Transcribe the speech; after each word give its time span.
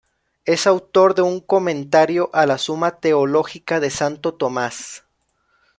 Es 0.45 0.65
autor 0.65 1.13
de 1.13 1.21
un 1.21 1.41
"Comentario 1.41 2.31
a 2.33 2.47
la 2.47 2.57
Suma 2.57 2.97
Teológica 2.97 3.79
de 3.79 3.91
Santo 3.91 4.33
Tomás". 4.33 5.03